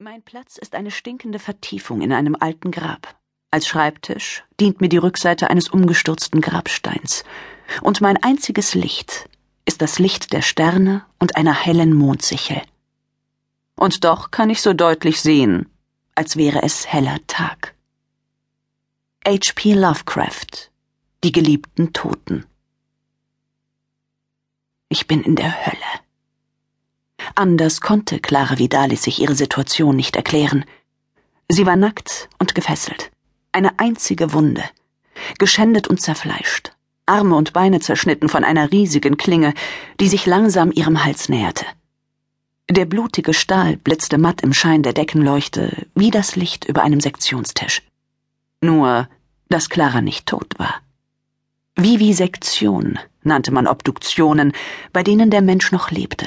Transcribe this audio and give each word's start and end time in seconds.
Mein 0.00 0.22
Platz 0.22 0.58
ist 0.58 0.76
eine 0.76 0.92
stinkende 0.92 1.40
Vertiefung 1.40 2.02
in 2.02 2.12
einem 2.12 2.36
alten 2.38 2.70
Grab. 2.70 3.18
Als 3.50 3.66
Schreibtisch 3.66 4.44
dient 4.60 4.80
mir 4.80 4.88
die 4.88 4.96
Rückseite 4.96 5.50
eines 5.50 5.70
umgestürzten 5.70 6.40
Grabsteins. 6.40 7.24
Und 7.82 8.00
mein 8.00 8.16
einziges 8.22 8.74
Licht 8.74 9.28
ist 9.64 9.82
das 9.82 9.98
Licht 9.98 10.32
der 10.32 10.42
Sterne 10.42 11.04
und 11.18 11.34
einer 11.34 11.52
hellen 11.52 11.94
Mondsichel. 11.94 12.62
Und 13.74 14.04
doch 14.04 14.30
kann 14.30 14.50
ich 14.50 14.62
so 14.62 14.72
deutlich 14.72 15.20
sehen, 15.20 15.68
als 16.14 16.36
wäre 16.36 16.62
es 16.62 16.86
heller 16.86 17.18
Tag. 17.26 17.74
H.P. 19.26 19.74
Lovecraft 19.74 20.70
Die 21.24 21.32
geliebten 21.32 21.92
Toten 21.92 22.46
Ich 24.88 25.08
bin 25.08 25.24
in 25.24 25.34
der 25.34 25.66
Hölle. 25.66 25.87
Anders 27.38 27.80
konnte 27.80 28.18
Clara 28.18 28.58
Vidalis 28.58 29.04
sich 29.04 29.22
ihre 29.22 29.36
Situation 29.36 29.94
nicht 29.94 30.16
erklären. 30.16 30.64
Sie 31.48 31.66
war 31.66 31.76
nackt 31.76 32.28
und 32.40 32.56
gefesselt. 32.56 33.12
Eine 33.52 33.78
einzige 33.78 34.32
Wunde. 34.32 34.64
Geschändet 35.38 35.86
und 35.86 36.00
zerfleischt. 36.00 36.72
Arme 37.06 37.36
und 37.36 37.52
Beine 37.52 37.78
zerschnitten 37.78 38.28
von 38.28 38.42
einer 38.42 38.72
riesigen 38.72 39.16
Klinge, 39.16 39.54
die 40.00 40.08
sich 40.08 40.26
langsam 40.26 40.72
ihrem 40.72 41.04
Hals 41.04 41.28
näherte. 41.28 41.64
Der 42.68 42.86
blutige 42.86 43.32
Stahl 43.32 43.76
blitzte 43.76 44.18
matt 44.18 44.40
im 44.40 44.52
Schein 44.52 44.82
der 44.82 44.92
Deckenleuchte, 44.92 45.86
wie 45.94 46.10
das 46.10 46.34
Licht 46.34 46.64
über 46.64 46.82
einem 46.82 46.98
Sektionstisch. 46.98 47.82
Nur, 48.60 49.08
dass 49.48 49.68
Clara 49.68 50.00
nicht 50.00 50.26
tot 50.26 50.58
war. 50.58 50.74
Vivisektion 51.76 52.98
nannte 53.22 53.52
man 53.52 53.68
Obduktionen, 53.68 54.54
bei 54.92 55.04
denen 55.04 55.30
der 55.30 55.40
Mensch 55.40 55.70
noch 55.70 55.92
lebte. 55.92 56.26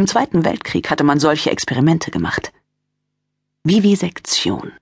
Im 0.00 0.06
Zweiten 0.06 0.46
Weltkrieg 0.46 0.88
hatte 0.88 1.04
man 1.04 1.20
solche 1.20 1.50
Experimente 1.50 2.10
gemacht. 2.10 2.54
Vivisektion. 3.64 4.72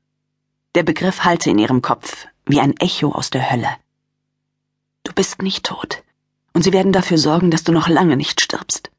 Der 0.77 0.85
Begriff 0.85 1.25
hallte 1.25 1.51
in 1.51 1.59
ihrem 1.59 1.83
Kopf 1.83 2.29
wie 2.47 2.61
ein 2.61 2.77
Echo 2.77 3.11
aus 3.11 3.29
der 3.29 3.51
Hölle. 3.51 3.67
Du 5.03 5.13
bist 5.13 5.43
nicht 5.43 5.67
tot, 5.67 6.05
und 6.53 6.63
sie 6.63 6.73
werden 6.73 6.93
dafür 6.93 7.19
sorgen, 7.19 7.51
dass 7.51 7.65
du 7.65 7.73
noch 7.73 7.89
lange 7.89 8.17
nicht 8.17 8.41
stirbst. 8.41 8.93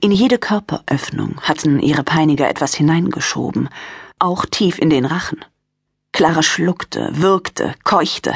In 0.00 0.12
jede 0.12 0.38
Körperöffnung 0.38 1.42
hatten 1.42 1.78
ihre 1.78 2.02
Peiniger 2.02 2.48
etwas 2.48 2.74
hineingeschoben, 2.74 3.68
auch 4.18 4.46
tief 4.46 4.78
in 4.78 4.88
den 4.88 5.04
Rachen. 5.04 5.44
Clara 6.12 6.42
schluckte, 6.42 7.10
würgte, 7.12 7.74
keuchte. 7.84 8.32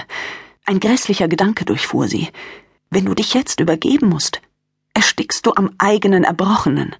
Ein 0.66 0.78
grässlicher 0.78 1.26
Gedanke 1.26 1.64
durchfuhr 1.64 2.06
sie. 2.06 2.28
Wenn 2.90 3.06
du 3.06 3.14
dich 3.14 3.32
jetzt 3.32 3.60
übergeben 3.60 4.10
musst, 4.10 4.42
erstickst 4.98 5.46
du 5.46 5.52
am 5.54 5.70
eigenen 5.78 6.24
Erbrochenen. 6.24 6.96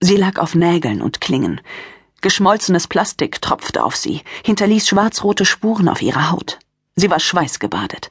Sie 0.00 0.16
lag 0.16 0.38
auf 0.38 0.54
Nägeln 0.54 1.02
und 1.02 1.20
Klingen. 1.20 1.60
Geschmolzenes 2.22 2.86
Plastik 2.86 3.42
tropfte 3.42 3.84
auf 3.84 3.94
sie, 3.94 4.22
hinterließ 4.42 4.88
schwarzrote 4.88 5.44
Spuren 5.44 5.86
auf 5.86 6.00
ihrer 6.00 6.30
Haut. 6.30 6.60
Sie 6.96 7.10
war 7.10 7.20
schweißgebadet. 7.20 8.10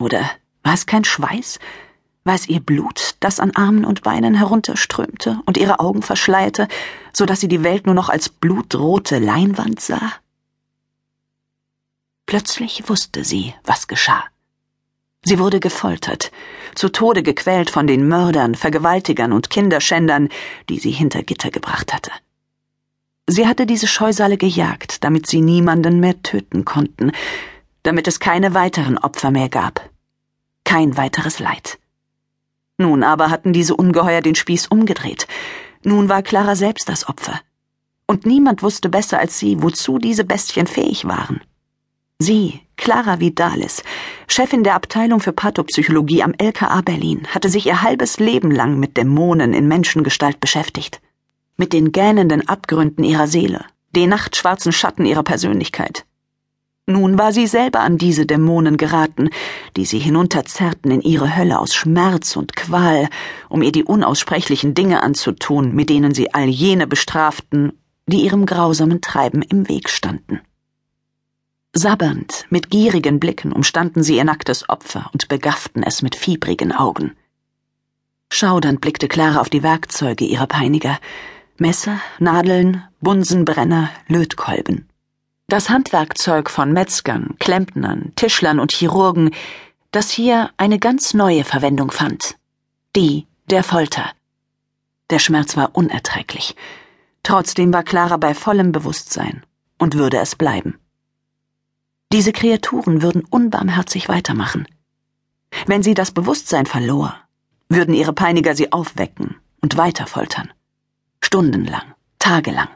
Oder 0.00 0.28
war 0.64 0.74
es 0.74 0.86
kein 0.86 1.04
Schweiß? 1.04 1.60
War 2.24 2.34
es 2.34 2.48
ihr 2.48 2.58
Blut, 2.58 3.14
das 3.20 3.38
an 3.38 3.52
Armen 3.52 3.84
und 3.84 4.02
Beinen 4.02 4.34
herunterströmte 4.34 5.38
und 5.46 5.58
ihre 5.58 5.78
Augen 5.78 6.02
verschleierte, 6.02 6.66
so 7.12 7.24
dass 7.24 7.38
sie 7.38 7.46
die 7.46 7.62
Welt 7.62 7.86
nur 7.86 7.94
noch 7.94 8.08
als 8.08 8.28
blutrote 8.28 9.20
Leinwand 9.20 9.78
sah? 9.78 10.12
Plötzlich 12.26 12.88
wusste 12.88 13.22
sie, 13.22 13.54
was 13.62 13.86
geschah. 13.86 14.24
Sie 15.28 15.40
wurde 15.40 15.58
gefoltert, 15.58 16.30
zu 16.76 16.88
Tode 16.88 17.24
gequält 17.24 17.68
von 17.68 17.88
den 17.88 18.06
Mördern, 18.06 18.54
Vergewaltigern 18.54 19.32
und 19.32 19.50
Kinderschändern, 19.50 20.28
die 20.68 20.78
sie 20.78 20.92
hinter 20.92 21.24
Gitter 21.24 21.50
gebracht 21.50 21.92
hatte. 21.92 22.12
Sie 23.26 23.48
hatte 23.48 23.66
diese 23.66 23.88
Scheusale 23.88 24.36
gejagt, 24.36 25.02
damit 25.02 25.26
sie 25.26 25.40
niemanden 25.40 25.98
mehr 25.98 26.22
töten 26.22 26.64
konnten, 26.64 27.10
damit 27.82 28.06
es 28.06 28.20
keine 28.20 28.54
weiteren 28.54 28.98
Opfer 28.98 29.32
mehr 29.32 29.48
gab. 29.48 29.90
Kein 30.62 30.96
weiteres 30.96 31.40
Leid. 31.40 31.80
Nun 32.78 33.02
aber 33.02 33.28
hatten 33.28 33.52
diese 33.52 33.74
Ungeheuer 33.74 34.20
den 34.20 34.36
Spieß 34.36 34.68
umgedreht. 34.68 35.26
Nun 35.82 36.08
war 36.08 36.22
Clara 36.22 36.54
selbst 36.54 36.88
das 36.88 37.08
Opfer. 37.08 37.40
Und 38.06 38.26
niemand 38.26 38.62
wusste 38.62 38.88
besser 38.88 39.18
als 39.18 39.40
sie, 39.40 39.60
wozu 39.60 39.98
diese 39.98 40.22
Bestien 40.22 40.68
fähig 40.68 41.04
waren. 41.04 41.40
Sie, 42.20 42.60
Clara 42.76 43.20
Vidalis, 43.20 43.82
Chefin 44.36 44.64
der 44.64 44.74
Abteilung 44.74 45.20
für 45.20 45.32
Pathopsychologie 45.32 46.22
am 46.22 46.34
LKA 46.36 46.82
Berlin, 46.82 47.26
hatte 47.30 47.48
sich 47.48 47.64
ihr 47.64 47.80
halbes 47.80 48.20
Leben 48.20 48.50
lang 48.50 48.78
mit 48.78 48.98
Dämonen 48.98 49.54
in 49.54 49.66
Menschengestalt 49.66 50.40
beschäftigt. 50.40 51.00
Mit 51.56 51.72
den 51.72 51.90
gähnenden 51.90 52.46
Abgründen 52.46 53.02
ihrer 53.02 53.28
Seele, 53.28 53.64
den 53.92 54.10
nachtschwarzen 54.10 54.72
Schatten 54.72 55.06
ihrer 55.06 55.22
Persönlichkeit. 55.22 56.04
Nun 56.84 57.18
war 57.18 57.32
sie 57.32 57.46
selber 57.46 57.80
an 57.80 57.96
diese 57.96 58.26
Dämonen 58.26 58.76
geraten, 58.76 59.30
die 59.74 59.86
sie 59.86 60.00
hinunterzerrten 60.00 60.90
in 60.90 61.00
ihre 61.00 61.34
Hölle 61.34 61.58
aus 61.58 61.74
Schmerz 61.74 62.36
und 62.36 62.56
Qual, 62.56 63.08
um 63.48 63.62
ihr 63.62 63.72
die 63.72 63.84
unaussprechlichen 63.84 64.74
Dinge 64.74 65.02
anzutun, 65.02 65.74
mit 65.74 65.88
denen 65.88 66.12
sie 66.12 66.34
all 66.34 66.44
jene 66.44 66.86
bestraften, 66.86 67.72
die 68.06 68.20
ihrem 68.20 68.44
grausamen 68.44 69.00
Treiben 69.00 69.40
im 69.40 69.66
Weg 69.70 69.88
standen. 69.88 70.42
Sabbernd, 71.86 72.46
mit 72.50 72.68
gierigen 72.70 73.20
Blicken 73.20 73.52
umstanden 73.52 74.02
sie 74.02 74.16
ihr 74.16 74.24
nacktes 74.24 74.68
Opfer 74.68 75.08
und 75.12 75.28
begafften 75.28 75.84
es 75.84 76.02
mit 76.02 76.16
fiebrigen 76.16 76.72
Augen. 76.72 77.16
Schaudernd 78.28 78.80
blickte 78.80 79.06
Clara 79.06 79.40
auf 79.40 79.50
die 79.50 79.62
Werkzeuge 79.62 80.24
ihrer 80.24 80.48
Peiniger. 80.48 80.98
Messer, 81.58 82.00
Nadeln, 82.18 82.82
Bunsenbrenner, 83.00 83.88
Lötkolben. 84.08 84.88
Das 85.46 85.70
Handwerkzeug 85.70 86.50
von 86.50 86.72
Metzgern, 86.72 87.36
Klempnern, 87.38 88.10
Tischlern 88.16 88.58
und 88.58 88.72
Chirurgen, 88.72 89.30
das 89.92 90.10
hier 90.10 90.50
eine 90.56 90.80
ganz 90.80 91.14
neue 91.14 91.44
Verwendung 91.44 91.92
fand. 91.92 92.34
Die 92.96 93.28
der 93.48 93.62
Folter. 93.62 94.10
Der 95.10 95.20
Schmerz 95.20 95.56
war 95.56 95.70
unerträglich. 95.76 96.56
Trotzdem 97.22 97.72
war 97.72 97.84
Clara 97.84 98.16
bei 98.16 98.34
vollem 98.34 98.72
Bewusstsein 98.72 99.46
und 99.78 99.94
würde 99.94 100.18
es 100.18 100.34
bleiben. 100.34 100.80
Diese 102.12 102.32
Kreaturen 102.32 103.02
würden 103.02 103.24
unbarmherzig 103.28 104.08
weitermachen. 104.08 104.68
Wenn 105.66 105.82
sie 105.82 105.94
das 105.94 106.12
Bewusstsein 106.12 106.66
verlor, 106.66 107.16
würden 107.68 107.94
ihre 107.94 108.12
Peiniger 108.12 108.54
sie 108.54 108.72
aufwecken 108.72 109.36
und 109.60 109.76
weiter 109.76 110.06
foltern. 110.06 110.52
Stundenlang, 111.20 111.94
tagelang. 112.18 112.68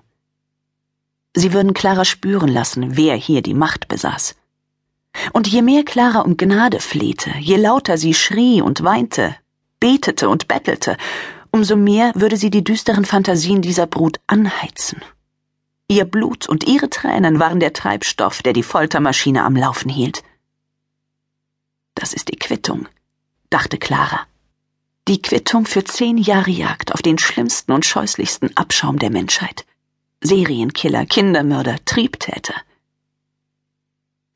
Sie 1.34 1.52
würden 1.52 1.74
Clara 1.74 2.04
spüren 2.04 2.48
lassen, 2.48 2.96
wer 2.96 3.14
hier 3.14 3.40
die 3.40 3.54
Macht 3.54 3.86
besaß. 3.86 4.34
Und 5.32 5.46
je 5.46 5.62
mehr 5.62 5.84
Clara 5.84 6.20
um 6.20 6.36
Gnade 6.36 6.80
flehte, 6.80 7.30
je 7.38 7.56
lauter 7.56 7.98
sie 7.98 8.14
schrie 8.14 8.62
und 8.62 8.82
weinte, 8.82 9.36
betete 9.78 10.28
und 10.28 10.48
bettelte, 10.48 10.96
umso 11.52 11.76
mehr 11.76 12.12
würde 12.16 12.36
sie 12.36 12.50
die 12.50 12.64
düsteren 12.64 13.04
Fantasien 13.04 13.62
dieser 13.62 13.86
Brut 13.86 14.18
anheizen 14.26 15.00
Ihr 15.90 16.04
Blut 16.04 16.48
und 16.48 16.68
ihre 16.68 16.88
Tränen 16.88 17.40
waren 17.40 17.58
der 17.58 17.72
Treibstoff, 17.72 18.42
der 18.42 18.52
die 18.52 18.62
Foltermaschine 18.62 19.42
am 19.42 19.56
Laufen 19.56 19.88
hielt. 19.88 20.22
Das 21.96 22.12
ist 22.12 22.28
die 22.28 22.36
Quittung, 22.36 22.86
dachte 23.50 23.76
Clara. 23.76 24.20
Die 25.08 25.20
Quittung 25.20 25.66
für 25.66 25.82
zehn 25.82 26.16
Jahre 26.16 26.52
Jagd 26.52 26.94
auf 26.94 27.02
den 27.02 27.18
schlimmsten 27.18 27.72
und 27.72 27.84
scheußlichsten 27.84 28.56
Abschaum 28.56 29.00
der 29.00 29.10
Menschheit. 29.10 29.66
Serienkiller, 30.20 31.06
Kindermörder, 31.06 31.84
Triebtäter. 31.84 32.54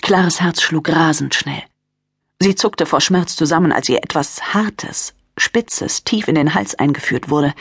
Clares 0.02 0.40
Herz 0.40 0.60
schlug 0.60 0.88
rasend 0.88 1.36
schnell. 1.36 1.62
Sie 2.40 2.56
zuckte 2.56 2.84
vor 2.84 3.00
Schmerz 3.00 3.36
zusammen, 3.36 3.70
als 3.70 3.88
ihr 3.88 4.02
etwas 4.02 4.54
Hartes, 4.54 5.14
Spitzes 5.38 6.02
tief 6.02 6.26
in 6.26 6.34
den 6.34 6.54
Hals 6.54 6.74
eingeführt 6.74 7.30
wurde. 7.30 7.54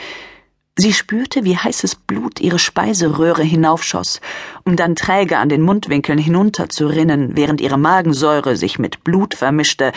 Sie 0.76 0.94
spürte, 0.94 1.44
wie 1.44 1.56
heißes 1.56 1.96
Blut 1.96 2.40
ihre 2.40 2.58
Speiseröhre 2.58 3.44
hinaufschoss, 3.44 4.22
um 4.66 4.76
dann 4.76 4.96
träge 4.96 5.38
an 5.38 5.50
den 5.50 5.62
Mundwinkeln 5.62 6.18
hinunterzurinnen, 6.18 7.36
während 7.36 7.62
ihre 7.62 7.78
Magensäure 7.78 8.56
sich 8.58 8.80
mit 8.80 9.04
Blut 9.04 9.36
vermischte, 9.36 9.92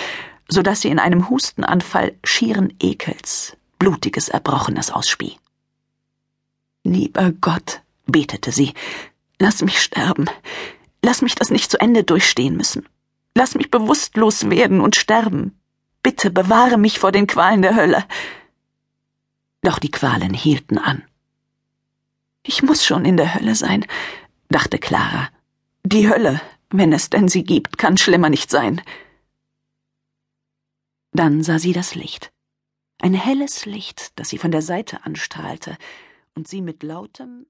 so 0.48 0.62
dass 0.62 0.82
sie 0.82 0.88
in 0.88 0.98
einem 0.98 1.30
Hustenanfall 1.30 2.14
schieren 2.24 2.74
Ekels, 2.80 3.56
blutiges 3.78 4.28
Erbrochenes 4.28 4.90
ausspie. 4.90 5.38
Lieber 6.84 7.32
Gott, 7.40 7.80
betete 8.06 8.52
sie, 8.52 8.74
lass 9.38 9.62
mich 9.62 9.80
sterben. 9.80 10.26
Lass 11.02 11.22
mich 11.22 11.34
das 11.34 11.50
nicht 11.50 11.70
zu 11.70 11.80
Ende 11.80 12.04
durchstehen 12.04 12.56
müssen. 12.56 12.86
Lass 13.34 13.54
mich 13.54 13.70
bewusstlos 13.70 14.50
werden 14.50 14.80
und 14.80 14.96
sterben. 14.96 15.58
Bitte 16.02 16.30
bewahre 16.30 16.78
mich 16.78 16.98
vor 16.98 17.12
den 17.12 17.26
Qualen 17.26 17.62
der 17.62 17.76
Hölle. 17.76 18.04
Doch 19.66 19.80
die 19.80 19.90
Qualen 19.90 20.32
hielten 20.32 20.78
an. 20.78 21.02
Ich 22.44 22.62
muss 22.62 22.84
schon 22.84 23.04
in 23.04 23.16
der 23.16 23.34
Hölle 23.34 23.56
sein, 23.56 23.84
dachte 24.48 24.78
Clara. 24.78 25.28
Die 25.82 26.08
Hölle, 26.08 26.40
wenn 26.70 26.92
es 26.92 27.10
denn 27.10 27.26
sie 27.26 27.42
gibt, 27.42 27.76
kann 27.76 27.96
schlimmer 27.96 28.30
nicht 28.30 28.48
sein. 28.48 28.80
Dann 31.10 31.42
sah 31.42 31.58
sie 31.58 31.72
das 31.72 31.96
Licht. 31.96 32.30
Ein 33.00 33.14
helles 33.14 33.66
Licht, 33.66 34.16
das 34.20 34.28
sie 34.28 34.38
von 34.38 34.52
der 34.52 34.62
Seite 34.62 35.04
anstrahlte 35.04 35.76
und 36.36 36.46
sie 36.46 36.62
mit 36.62 36.84
lautem, 36.84 37.46